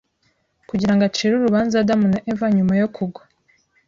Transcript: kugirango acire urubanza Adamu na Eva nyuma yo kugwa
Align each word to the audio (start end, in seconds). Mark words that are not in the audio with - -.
kugirango 0.69 1.03
acire 1.09 1.33
urubanza 1.35 1.75
Adamu 1.77 2.05
na 2.13 2.19
Eva 2.31 2.47
nyuma 2.55 2.73
yo 2.81 2.87
kugwa 2.95 3.21